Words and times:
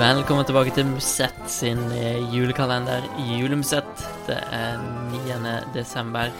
Velkommen 0.00 0.46
tilbake 0.48 0.72
til 0.72 0.86
Musett 0.88 1.40
sin 1.52 1.80
eh, 1.92 2.22
julekalender 2.32 3.04
Julemusett. 3.20 4.04
Det 4.24 4.38
er 4.48 4.78
9. 5.12 5.50
desember, 5.74 6.30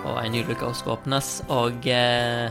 og 0.00 0.22
en 0.22 0.32
ny 0.32 0.40
skal 0.48 0.94
åpnes. 0.94 1.28
Og 1.52 1.84
eh, 1.92 2.48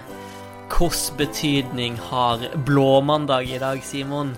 hvilken 0.70 1.18
betydning 1.18 1.98
har 2.12 2.46
blåmandag 2.62 3.50
i 3.56 3.58
dag, 3.58 3.82
Simon? 3.82 4.36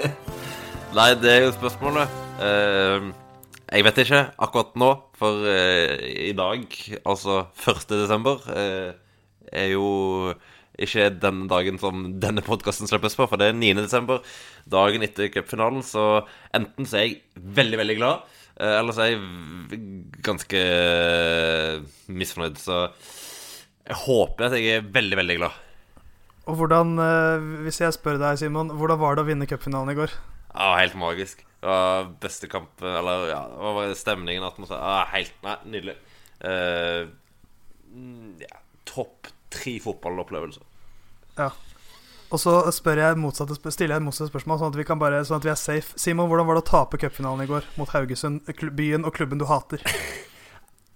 Nei, 0.96 1.10
det 1.20 1.32
er 1.34 1.44
jo 1.44 1.52
spørsmålet. 1.58 2.08
Uh, 2.40 3.12
jeg 3.68 3.84
vet 3.84 3.98
ikke 4.06 4.24
akkurat 4.38 4.72
nå, 4.80 4.92
for 5.12 5.44
uh, 5.44 5.92
i 6.08 6.32
dag, 6.32 6.64
altså 7.04 7.42
1. 7.52 7.84
desember, 7.92 8.40
uh, 8.48 8.96
er 9.52 9.74
jo 9.74 10.32
ikke 10.82 11.08
den 11.22 11.44
dagen 11.50 11.78
som 11.80 12.02
denne 12.20 12.44
podkasten 12.44 12.88
slippes 12.88 13.16
på, 13.16 13.26
for 13.28 13.40
det 13.40 13.50
er 13.50 13.56
9. 13.56 13.72
desember, 13.80 14.24
dagen 14.68 15.04
etter 15.06 15.30
cupfinalen. 15.32 15.84
Så 15.86 16.24
enten 16.56 16.88
så 16.88 17.00
er 17.00 17.06
jeg 17.06 17.20
veldig, 17.56 17.80
veldig 17.80 17.96
glad, 17.98 18.26
eh, 18.60 18.74
eller 18.80 18.96
så 18.96 19.06
er 19.06 19.12
jeg 19.14 19.80
ganske 20.26 20.62
eh, 20.62 21.80
misfornøyd. 22.12 22.60
Så 22.60 22.80
jeg 23.86 24.00
håper 24.04 24.48
at 24.48 24.58
jeg 24.58 24.80
er 24.80 24.90
veldig, 24.98 25.20
veldig 25.22 25.38
glad. 25.40 25.62
Og 26.46 26.60
hvordan, 26.60 26.94
eh, 27.02 27.46
hvis 27.66 27.80
jeg 27.82 27.96
spør 27.96 28.20
deg, 28.22 28.38
Simon, 28.40 28.74
hvordan 28.76 29.00
var 29.00 29.16
det 29.16 29.24
å 29.24 29.30
vinne 29.30 29.48
cupfinalen 29.50 29.94
i 29.94 29.98
går? 29.98 30.12
Ja, 30.52 30.74
helt 30.78 30.96
magisk. 30.98 31.42
Det 31.56 31.68
var 31.68 32.10
beste 32.20 32.46
kamp 32.52 32.82
Eller 32.84 33.30
ja, 33.30 33.38
det 33.48 33.70
var 33.74 33.94
stemningen, 33.96 34.44
atmosfæren 34.44 34.84
ja, 34.84 35.06
Helt 35.08 35.38
Nei, 35.42 35.54
nydelig. 35.72 35.94
Mm, 37.96 38.36
ja, 38.44 38.60
Topp 38.86 39.32
tre 39.56 39.76
fotballopplevelser. 39.82 40.64
Ja. 41.40 41.50
Og 42.26 42.40
så 42.42 42.56
spør 42.74 42.98
jeg 42.98 43.18
motsatte, 43.22 43.54
stiller 43.70 43.96
jeg 43.96 44.02
motsatt 44.02 44.32
spørsmål, 44.32 44.58
sånn 44.58 44.72
at 44.72 44.78
vi 44.80 44.86
kan 44.88 44.98
bare, 44.98 45.20
sånn 45.26 45.38
at 45.38 45.46
vi 45.46 45.52
er 45.52 45.60
safe. 45.60 45.94
Simon, 46.00 46.26
hvordan 46.30 46.48
var 46.48 46.58
det 46.58 46.64
å 46.64 46.70
tape 46.72 46.98
cupfinalen 46.98 47.44
i 47.44 47.50
går 47.50 47.68
mot 47.78 47.92
Haugesund, 47.94 48.48
byen 48.74 49.06
og 49.06 49.14
klubben 49.14 49.38
du 49.38 49.46
hater? 49.46 49.84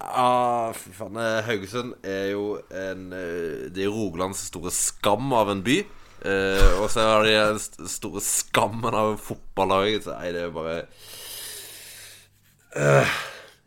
Ja, 0.01 0.73
fy 0.81 0.91
faen. 0.97 1.15
eh, 1.21 1.39
Haugesund 1.47 1.95
er 2.03 2.33
jo 2.33 2.45
en 2.67 3.07
eh, 3.15 3.69
Det 3.71 3.85
er 3.85 3.93
Rogalands 3.95 4.43
store 4.49 4.73
skam 4.75 5.31
av 5.37 5.53
en 5.53 5.63
by. 5.63 5.79
Eh, 6.21 6.67
og 6.81 6.89
så 6.91 7.07
har 7.07 7.23
de 7.25 7.37
den 7.37 7.89
store 7.89 8.21
skammen 8.25 8.93
av 8.97 9.15
fotballaget. 9.23 10.09
Så 10.09 10.17
nei, 10.19 10.33
det 10.35 10.43
er 10.43 10.49
jo 10.51 10.57
bare 10.59 10.81
Eh, 12.71 13.07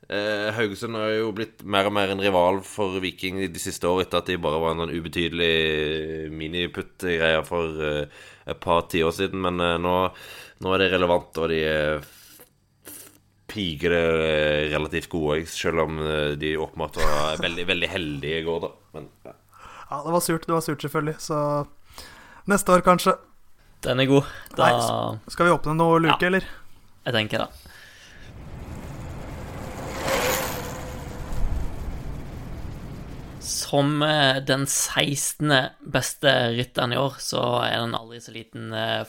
eh, 0.09 0.51
Haugesund 0.57 0.97
har 0.99 1.11
jo 1.15 1.31
blitt 1.37 1.63
mer 1.65 1.87
og 1.89 1.95
mer 1.97 2.13
en 2.13 2.21
rival 2.23 2.61
for 2.67 2.99
Viking 3.03 3.39
de 3.45 3.61
siste 3.63 3.89
år, 3.89 4.03
etter 4.05 4.21
at 4.23 4.27
de 4.31 4.37
bare 4.41 4.61
var 4.63 4.75
en 4.75 4.85
sånn 4.85 4.95
ubetydelig 4.97 6.31
miniputt-greie 6.35 7.45
for 7.47 7.81
eh, 7.85 8.27
et 8.51 8.61
par 8.61 8.87
tiår 8.93 9.15
siden. 9.17 9.41
Men 9.45 9.61
eh, 9.65 9.79
nå, 9.83 9.95
nå 10.65 10.75
er 10.75 10.85
det 10.85 10.93
relevant, 10.95 11.41
og 11.43 11.49
de 11.53 11.61
er 11.65 12.05
det 13.55 14.01
eh, 14.01 14.73
relativt 14.73 15.09
gode, 15.13 15.45
selv 15.47 15.85
om 15.85 15.99
eh, 16.03 16.33
de 16.41 16.57
åpenbart 16.59 16.97
var 16.99 17.37
veldig, 17.43 17.67
veldig 17.69 17.89
heldige 17.93 18.41
i 18.41 18.47
går, 18.47 18.61
da. 18.67 18.73
Men 18.97 19.09
ja. 19.29 19.35
Ja, 19.91 20.01
det 20.03 20.15
var 20.17 20.21
surt, 20.25 20.47
det 20.49 20.55
var 20.57 20.65
surt 20.65 20.83
selvfølgelig, 20.83 21.17
så 21.23 21.39
neste 22.51 22.73
år 22.75 22.83
kanskje. 22.87 23.15
Den 23.85 24.01
er 24.01 24.09
god. 24.09 24.25
Da 24.57 24.71
Nei, 24.73 25.19
Skal 25.31 25.47
vi 25.47 25.53
åpne 25.55 25.75
noe 25.77 26.01
luke, 26.01 26.17
Ja. 26.25 26.27
eller? 26.33 26.47
Jeg 27.05 27.13
tenker 27.15 27.45
det. 27.45 27.64
Som 33.45 34.03
eh, 34.03 34.37
den 34.41 34.65
16. 34.67 35.53
beste 35.93 36.31
rytteren 36.57 36.95
i 36.95 36.97
år, 36.97 37.19
så 37.21 37.43
er 37.61 37.83
den 37.83 37.97
aldri 37.97 38.23
så 38.25 38.33
liten 38.33 38.73
eh, 38.73 39.05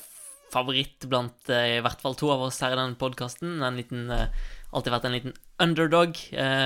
favoritt 0.52 1.08
blant 1.08 1.48
eh, 1.48 1.78
i 1.78 1.84
hvert 1.84 2.04
fall 2.04 2.18
to 2.20 2.34
av 2.34 2.44
oss 2.50 2.60
her 2.60 2.76
i 2.76 2.80
den 2.82 2.98
podkasten. 3.00 3.64
Alltid 3.64 4.92
vært 4.92 5.08
en 5.08 5.16
liten 5.16 5.38
underdog, 5.64 6.20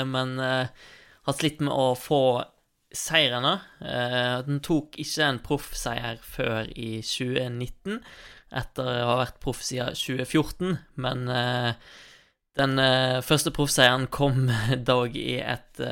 men 0.09 0.31
har 0.41 1.35
slitt 1.37 1.59
med 1.61 1.69
å 1.69 1.91
få 1.93 2.41
seirene. 2.89 3.59
Den 4.47 4.63
tok 4.65 4.97
ikke 4.97 5.27
en 5.27 5.41
proffseier 5.45 6.17
før 6.25 6.71
i 6.73 7.03
2019, 7.05 7.99
etter 8.49 8.89
å 9.03 9.11
ha 9.11 9.19
vært 9.21 9.37
proff 9.43 9.61
siden 9.61 9.93
2014, 9.93 10.79
men 11.05 11.29
den 12.57 12.81
første 13.29 13.53
proffseieren 13.53 14.09
kom 14.09 14.47
dog 14.89 15.13
i 15.13 15.37
et 15.37 15.83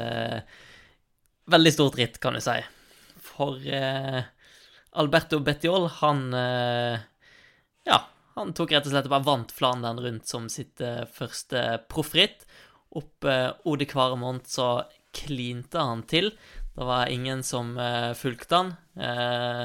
veldig 1.52 1.74
stort 1.74 1.98
ritt, 2.00 2.20
kan 2.24 2.38
du 2.38 2.42
si. 2.44 2.58
For 3.24 3.62
eh, 3.64 4.22
Alberto 4.98 5.40
Bettiol, 5.44 5.90
han 6.02 6.28
eh, 6.34 7.00
Ja, 7.88 8.00
han 8.38 8.54
tok 8.58 8.74
rett 8.76 8.88
og 8.88 8.94
slett 8.94 9.10
og 9.10 9.16
bare 9.16 9.28
vant 9.28 9.54
Flandern 9.56 10.02
rundt 10.04 10.30
som 10.30 10.48
sitt 10.52 10.82
eh, 10.84 11.04
første 11.12 11.84
proffritt. 11.92 12.48
Opp 12.98 13.28
eh, 13.28 13.52
Ode 13.70 13.88
Kvaremont 13.90 14.48
så 14.50 14.72
klinte 15.18 15.82
han 15.82 16.04
til. 16.10 16.32
Det 16.78 16.86
var 16.86 17.10
ingen 17.14 17.44
som 17.44 17.78
eh, 17.82 18.12
fulgte 18.18 18.62
han. 18.62 18.74
Eh, 19.00 19.64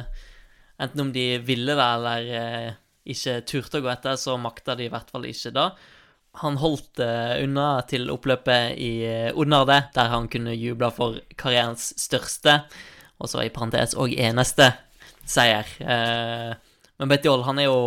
enten 0.82 1.04
om 1.06 1.12
de 1.12 1.26
ville 1.44 1.76
det 1.76 1.88
eller 1.96 2.30
eh, 2.38 2.70
ikke 3.12 3.40
turte 3.48 3.80
å 3.80 3.84
gå 3.84 3.90
etter, 3.92 4.16
så 4.16 4.38
makta 4.40 4.76
de 4.78 4.86
i 4.86 4.92
hvert 4.92 5.10
fall 5.12 5.26
ikke 5.28 5.52
det. 5.56 5.68
Han 6.40 6.56
holdt 6.56 7.00
eh, 7.04 7.42
unna 7.44 7.82
til 7.88 8.08
oppløpet 8.12 8.78
i 8.80 8.92
eh, 9.04 9.36
Odnarde, 9.36 9.82
der 9.92 10.12
han 10.14 10.30
kunne 10.32 10.54
juble 10.56 10.88
for 10.96 11.18
karrierens 11.36 11.90
største, 12.00 12.62
og 13.20 13.28
så 13.28 13.44
i 13.44 13.52
parentes 13.52 13.92
og 14.00 14.14
eneste, 14.16 14.70
seier. 15.28 15.68
Eh, 15.84 16.52
men 16.96 17.10
Betjol, 17.10 17.44
han 17.44 17.60
er 17.60 17.68
jo 17.68 17.80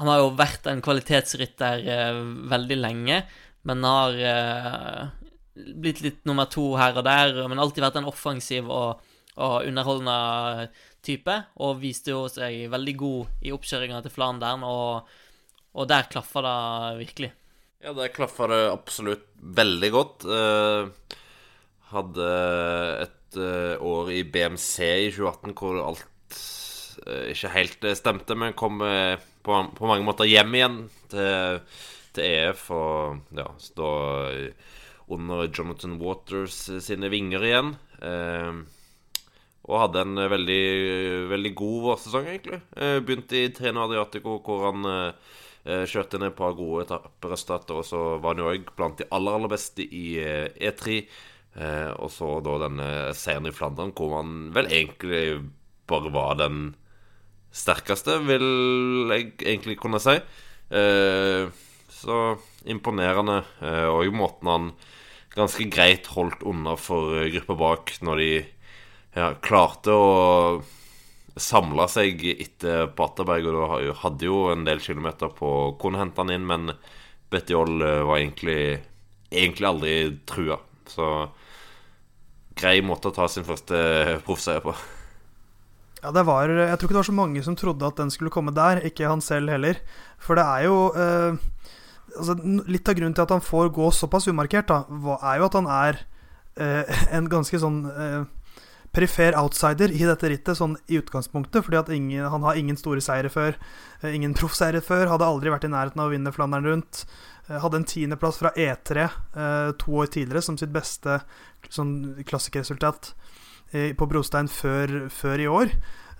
Han 0.00 0.08
har 0.08 0.20
jo 0.22 0.28
vært 0.32 0.66
en 0.70 0.80
kvalitetsrytter 0.80 1.82
veldig 2.48 2.76
lenge, 2.78 3.18
men 3.68 3.84
har 3.84 4.14
blitt 5.52 6.00
litt 6.00 6.22
nummer 6.24 6.48
to 6.48 6.70
her 6.80 6.96
og 6.96 7.04
der, 7.04 7.42
men 7.50 7.60
alltid 7.60 7.84
vært 7.84 7.98
en 8.00 8.08
offensiv 8.08 8.70
og, 8.70 9.02
og 9.36 9.66
underholdende 9.68 10.70
type, 11.04 11.36
og 11.60 11.82
viste 11.82 12.14
jo 12.14 12.22
seg 12.32 12.70
veldig 12.72 12.96
god 13.02 13.44
i 13.44 13.52
oppkjøringa 13.52 14.00
til 14.06 14.14
Flandern, 14.14 14.64
og, 14.64 15.10
og 15.76 15.90
der 15.90 16.08
klaffa 16.08 16.46
det 16.46 16.56
virkelig. 17.02 17.32
Ja, 17.80 17.94
det 17.96 18.10
klaffa 18.12 18.44
det 18.50 18.60
absolutt 18.68 19.24
veldig 19.40 19.88
godt. 19.94 20.24
Eh, 20.28 21.14
hadde 21.94 22.26
et 23.06 23.38
eh, 23.40 23.80
år 23.80 24.10
i 24.12 24.20
BMC 24.28 24.74
i 25.06 25.06
2018 25.16 25.54
hvor 25.56 25.78
alt 25.86 26.40
eh, 27.06 27.30
ikke 27.32 27.54
helt 27.54 27.88
stemte, 27.96 28.36
men 28.36 28.52
kom 28.52 28.82
på, 28.84 29.62
på 29.78 29.88
mange 29.88 30.04
måter 30.04 30.28
hjem 30.28 30.58
igjen 30.58 30.76
til, 31.08 31.62
til 32.12 32.28
EF 32.28 32.66
og 32.76 33.40
ja, 33.40 33.48
stå 33.64 33.88
under 35.10 35.48
Jonathan 35.48 35.96
Waters 36.04 36.60
sine 36.84 37.08
vinger 37.08 37.48
igjen. 37.48 37.74
Eh, 38.04 38.60
og 39.70 39.84
hadde 39.86 40.04
en 40.04 40.26
veldig, 40.36 40.62
veldig 41.32 41.56
god 41.56 41.82
vårsesong, 41.88 42.28
egentlig. 42.28 42.60
Eh, 42.76 42.98
begynte 43.00 43.40
i 43.40 43.52
Treno 43.56 43.88
Adriatico, 43.88 44.36
hvor 44.44 44.68
han 44.68 44.84
eh, 44.84 45.38
kjørte 45.64 46.16
inn 46.16 46.26
et 46.28 46.36
par 46.36 46.54
gode 46.58 46.86
etapperesultater, 46.86 47.80
og 47.80 47.84
så 47.84 48.02
var 48.22 48.34
han 48.34 48.42
jo 48.42 48.50
òg 48.52 48.70
blant 48.78 49.00
de 49.00 49.08
aller, 49.12 49.36
aller 49.36 49.52
beste 49.52 49.84
i 49.84 50.04
eh, 50.22 50.48
E3. 50.56 51.00
Eh, 51.60 51.90
og 51.98 52.12
så 52.14 52.36
da 52.44 52.56
denne 52.62 52.90
seieren 53.18 53.50
i 53.50 53.54
Flandern, 53.54 53.92
hvor 53.96 54.16
han 54.20 54.50
vel 54.56 54.70
egentlig 54.70 55.24
bare 55.90 56.12
var 56.14 56.38
den 56.40 56.70
sterkeste, 57.52 58.20
vil 58.28 58.46
jeg 59.10 59.32
egentlig 59.42 59.76
kunne 59.82 60.00
si. 60.02 60.16
Eh, 60.70 61.50
så 61.90 62.20
imponerende. 62.64 63.42
Eh, 63.60 63.86
og 63.90 64.14
måten 64.14 64.50
han 64.50 64.72
ganske 65.34 65.66
greit 65.70 66.10
holdt 66.14 66.42
unna 66.46 66.76
for 66.80 67.18
eh, 67.18 67.30
gruppa 67.34 67.56
bak 67.58 67.96
når 68.06 68.22
de 68.22 68.32
ja, 69.16 69.32
klarte 69.42 69.94
å 69.94 70.10
samle 71.40 71.86
seg 71.90 72.22
etter 72.36 72.90
Paterberg, 72.96 73.48
og 73.50 73.58
da 73.58 73.96
hadde 74.04 74.28
jo 74.28 74.46
en 74.52 74.66
del 74.68 74.82
kilometer 74.84 75.32
på 75.36 75.50
kunne 75.80 76.00
hente 76.02 76.20
han 76.22 76.32
inn, 76.34 76.46
men 76.48 76.72
Bettiol 77.30 77.78
var 77.80 78.18
egentlig, 78.18 78.80
egentlig 79.30 79.68
aldri 79.68 79.94
trua. 80.28 80.58
Så 80.90 81.06
grei 82.58 82.80
måte 82.84 83.10
å 83.10 83.14
ta 83.14 83.28
sin 83.30 83.46
første 83.46 83.78
proffseier 84.26 84.64
på. 84.64 84.74
Ja, 86.00 86.12
det 86.16 86.24
var 86.24 86.48
Jeg 86.48 86.78
tror 86.78 86.88
ikke 86.88 86.94
det 86.94 87.02
var 87.02 87.10
så 87.10 87.16
mange 87.16 87.42
som 87.44 87.56
trodde 87.56 87.86
at 87.86 87.98
den 88.00 88.10
skulle 88.12 88.32
komme 88.32 88.54
der, 88.56 88.80
ikke 88.88 89.08
han 89.08 89.20
selv 89.20 89.52
heller. 89.52 89.80
For 90.18 90.38
det 90.38 90.44
er 90.44 90.64
jo 90.64 90.78
eh, 90.96 91.36
altså, 92.16 92.36
Litt 92.66 92.88
av 92.88 92.96
grunnen 92.96 93.16
til 93.16 93.26
at 93.26 93.34
han 93.36 93.44
får 93.44 93.72
gå 93.76 93.90
såpass 93.92 94.28
umarkert, 94.30 94.70
da, 94.72 94.84
er 95.20 95.40
jo 95.40 95.48
at 95.50 95.58
han 95.58 95.68
er 95.68 96.00
eh, 96.56 97.02
en 97.16 97.28
ganske 97.32 97.60
sånn 97.60 97.82
eh, 97.90 98.22
perifer 98.92 99.36
outsider 99.38 99.92
i 99.94 100.02
dette 100.02 100.28
rittet, 100.32 100.58
sånn 100.58 100.76
i 100.90 100.98
utgangspunktet. 100.98 101.62
Fordi 101.66 101.94
ingen, 101.96 102.26
han 102.32 102.42
har 102.42 102.58
ingen 102.58 102.78
store 102.78 103.00
seire 103.04 103.30
før. 103.30 103.54
eh, 104.02 104.14
Ingen 104.14 104.34
proffseire 104.34 104.80
før. 104.82 105.06
Hadde 105.12 105.28
aldri 105.28 105.50
vært 105.52 105.64
i 105.68 105.72
nærheten 105.72 106.00
av 106.00 106.10
å 106.10 106.14
vinne 106.14 106.32
Flandern 106.34 106.66
rundt. 106.66 107.04
Eh, 107.48 107.58
Hadde 107.62 107.76
en 107.76 107.84
tiendeplass 107.84 108.38
fra 108.42 108.50
E3 108.56 109.06
eh, 109.06 109.72
to 109.78 109.92
år 110.02 110.10
tidligere 110.10 110.42
som 110.42 110.58
sitt 110.58 110.72
beste 110.74 111.20
sånn 111.68 112.24
klassikerresultat 112.26 113.14
på 113.70 114.06
brostein 114.10 114.48
før, 114.50 115.06
før 115.14 115.38
i 115.38 115.46
år. 115.46 115.68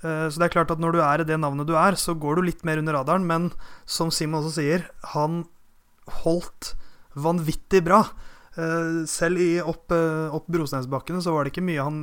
Så 0.00 0.38
det 0.38 0.44
er 0.46 0.52
klart 0.54 0.70
at 0.70 0.78
når 0.78 0.92
du 0.94 0.98
er 1.02 1.20
i 1.20 1.24
det 1.26 1.34
navnet 1.42 1.66
du 1.66 1.72
er, 1.74 1.96
så 1.98 2.14
går 2.14 2.38
du 2.38 2.44
litt 2.46 2.62
mer 2.64 2.78
under 2.78 2.94
radaren, 2.94 3.24
men 3.26 3.48
som 3.90 4.12
Simon 4.14 4.38
også 4.38 4.60
sier, 4.60 4.84
han 5.16 5.40
holdt 6.22 6.76
vanvittig 7.18 7.82
bra. 7.88 8.04
Selv 9.10 9.42
i 9.42 9.58
opp, 9.58 9.90
opp 9.90 10.46
Brosteinsbakkene 10.46 11.18
så 11.26 11.34
var 11.34 11.42
det 11.42 11.50
ikke 11.56 11.66
mye 11.66 11.82
han, 11.82 12.00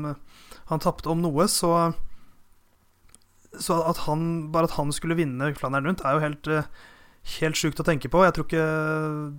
han 0.68 0.84
tapte 0.84 1.10
om 1.12 1.24
noe, 1.24 1.48
så 1.48 1.94
Så 3.58 3.74
at 3.82 4.04
han, 4.06 4.52
bare 4.52 4.68
at 4.68 4.76
han 4.78 4.92
skulle 4.94 5.16
vinne 5.18 5.54
Flandern 5.56 5.88
rundt, 5.88 6.04
er 6.06 6.14
jo 6.14 6.24
helt 6.26 6.48
eh, 6.48 6.70
Helt 7.42 7.60
sjukt 7.60 7.80
å 7.82 7.84
tenke 7.84 8.08
på. 8.08 8.22
Jeg 8.24 8.36
tror 8.36 8.46
ikke 8.46 8.66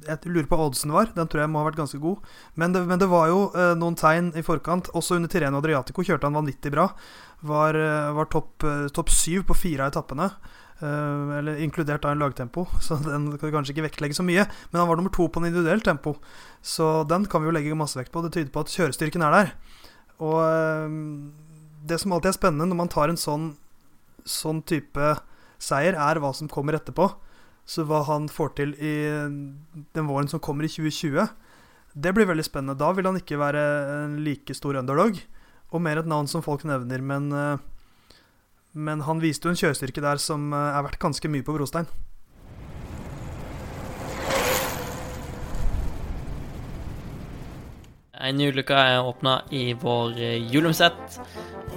Jeg 0.05 0.29
lurer 0.29 0.49
på 0.49 0.57
hva 0.61 0.67
oddsen 0.69 0.93
var. 0.93 1.09
Den 1.17 1.29
tror 1.31 1.41
jeg 1.41 1.49
må 1.49 1.63
ha 1.63 1.69
vært 1.71 1.79
ganske 1.79 2.01
god. 2.03 2.19
Men 2.61 2.75
det, 2.75 2.83
men 2.85 3.01
det 3.01 3.09
var 3.09 3.31
jo 3.31 3.47
eh, 3.57 3.73
noen 3.81 3.97
tegn 3.97 4.29
i 4.37 4.45
forkant. 4.45 4.91
Også 4.99 5.17
under 5.17 5.33
Tireno 5.33 5.63
Adriatico 5.63 6.05
kjørte 6.05 6.29
han 6.29 6.37
vanvittig 6.37 6.75
bra. 6.75 6.91
Var, 7.49 7.79
eh, 7.81 8.11
var 8.13 8.29
topp 8.29 8.67
topp 8.93 9.15
syv 9.15 9.47
på 9.49 9.57
fire 9.57 9.87
av 9.87 9.95
etappene. 9.95 10.29
Uh, 10.79 11.35
eller 11.35 11.59
inkludert 11.59 12.05
da 12.05 12.13
en 12.15 12.21
lagtempo, 12.23 12.63
så 12.85 12.95
den 13.03 13.33
kan 13.33 13.49
vi 13.49 13.55
kanskje 13.57 13.73
ikke 13.75 13.89
vektlegge 13.89 14.15
så 14.15 14.23
mye. 14.27 14.45
Men 14.71 14.79
han 14.79 14.91
var 14.91 15.01
nummer 15.01 15.11
to 15.15 15.27
på 15.27 15.41
en 15.43 15.49
individuell 15.49 15.83
tempo, 15.83 16.15
så 16.63 17.03
den 17.09 17.27
kan 17.27 17.43
vi 17.43 17.51
jo 17.51 17.55
legge 17.57 17.79
masse 17.79 17.99
vekt 17.99 18.15
på. 18.15 18.23
Det 18.23 18.31
tyder 18.37 18.53
på 18.55 18.63
at 18.63 18.75
kjørestyrken 18.77 19.25
er 19.27 19.35
der. 19.35 19.51
Og 20.25 20.39
eh, 20.43 20.99
det 21.89 22.01
som 22.03 22.15
alltid 22.15 22.33
er 22.33 22.39
spennende 22.39 22.69
når 22.71 22.81
man 22.83 22.93
tar 22.93 23.13
en 23.13 23.21
sånn, 23.21 23.53
sånn 24.27 24.63
type 24.67 25.15
seier, 25.63 25.97
er 25.99 26.21
hva 26.23 26.33
som 26.35 26.51
kommer 26.51 26.79
etterpå. 26.79 27.11
Så 27.69 27.85
hva 27.85 28.01
han 28.09 28.31
får 28.33 28.55
til 28.57 28.73
i 28.81 28.95
den 29.93 30.09
våren 30.09 30.31
som 30.31 30.41
kommer 30.41 30.65
i 30.65 30.73
2020, 30.73 31.29
det 31.99 32.13
blir 32.17 32.29
veldig 32.29 32.47
spennende. 32.47 32.79
Da 32.81 32.93
vil 32.97 33.09
han 33.09 33.19
ikke 33.21 33.41
være 33.41 33.65
en 34.05 34.21
like 34.25 34.55
stor 34.57 34.79
underdog, 34.81 35.19
og 35.69 35.83
mer 35.85 36.01
et 36.01 36.09
navn 36.09 36.29
som 36.31 36.45
folk 36.45 36.65
nevner. 36.69 37.03
Men, 37.05 37.33
eh, 37.33 38.15
men 38.73 39.05
han 39.05 39.21
viste 39.21 39.49
jo 39.49 39.55
en 39.55 39.61
kjørestyrke 39.61 40.05
der 40.05 40.23
som 40.23 40.53
eh, 40.53 40.77
er 40.79 40.87
verdt 40.87 41.03
ganske 41.03 41.29
mye 41.33 41.45
på 41.45 41.57
brostein. 41.57 41.89
En 48.29 48.37
ny 48.37 48.51
uke 48.53 48.77
er 48.77 49.01
åpna 49.01 49.39
i 49.57 49.73
vår 49.73 50.19
eh, 50.21 50.57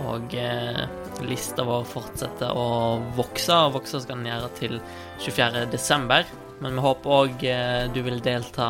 og 0.01 0.33
eh, 0.35 0.81
lista 1.23 1.63
vår 1.63 1.85
fortsetter 1.87 2.57
å 2.57 2.99
vokse. 3.15 3.55
Og 3.55 3.77
vokse 3.77 4.01
skal 4.03 4.19
den 4.19 4.27
gjøre 4.31 4.49
til 4.59 4.79
24. 5.23 5.65
desember. 5.71 6.27
Men 6.61 6.75
vi 6.75 6.83
håper 6.83 7.15
òg 7.15 7.45
eh, 7.47 7.85
du 7.93 8.01
vil 8.03 8.19
delta 8.23 8.67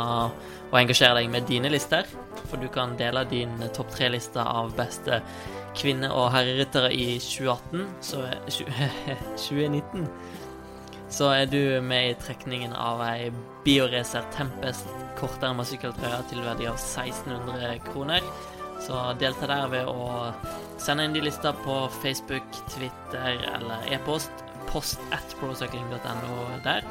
og 0.72 0.78
engasjere 0.78 1.22
deg 1.22 1.32
med 1.34 1.50
dine 1.50 1.72
lister. 1.74 2.06
For 2.52 2.62
du 2.62 2.70
kan 2.72 2.94
dele 3.00 3.26
din 3.32 3.58
topp 3.74 3.96
tre-liste 3.96 4.44
av 4.46 4.76
beste 4.78 5.22
kvinne- 5.78 6.12
og 6.14 6.30
herreryttere 6.36 6.94
i 6.94 7.18
2018. 7.18 7.90
Så 8.12 8.22
er 8.28 8.46
2019 9.40 10.06
så 11.12 11.28
er 11.36 11.46
du 11.52 11.82
med 11.84 12.10
i 12.10 12.18
trekningen 12.24 12.74
av 12.74 13.02
ei 13.04 13.32
Bioracer 13.66 14.24
Tempest 14.34 14.88
korterma 15.20 15.66
sykkeltrøye 15.68 16.22
til 16.32 16.40
verdi 16.46 16.70
av 16.70 16.80
1600 16.80 17.82
kroner. 17.90 18.24
Så 18.82 18.98
delta 19.22 19.50
der 19.50 19.68
ved 19.70 19.90
å 19.92 20.32
sende 20.82 21.06
inn 21.06 21.14
de 21.14 21.22
lister 21.26 21.54
på 21.66 21.76
Facebook, 22.00 22.48
Twitter 22.72 23.44
eller 23.52 23.86
e-post. 23.94 24.32
Post 24.72 25.04
at 25.12 25.36
procycling.no 25.42 26.48
der. 26.64 26.88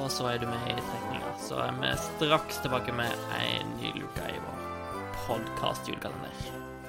Og 0.00 0.08
så 0.10 0.32
er 0.32 0.40
du 0.40 0.48
med 0.48 0.72
i 0.72 0.78
trekninga. 0.80 1.34
Så 1.44 1.60
er 1.60 1.76
vi 1.82 1.92
straks 2.08 2.62
tilbake 2.64 2.96
med 2.96 3.28
ei 3.38 3.60
ny 3.76 3.92
luke 4.00 4.24
i 4.32 4.40
vår 4.46 4.66
podkast-julekalender. 5.26 6.79